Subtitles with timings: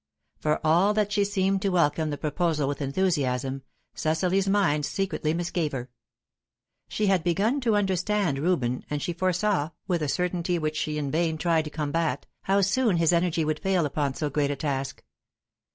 [0.39, 3.61] For all that she seemed to welcome the proposal with enthusiasm,
[3.93, 5.91] Cecily's mind secretly misgave her.
[6.87, 11.11] She had begun to understand Reuben, and she foresaw, with a certainty which she in
[11.11, 15.03] vain tried to combat, how soon his energy would fail upon so great a task.